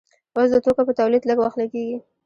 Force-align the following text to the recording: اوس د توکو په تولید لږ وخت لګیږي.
اوس 0.35 0.49
د 0.51 0.55
توکو 0.63 0.83
په 0.87 0.93
تولید 0.99 1.23
لږ 1.29 1.37
وخت 1.41 1.57
لګیږي. 1.61 1.97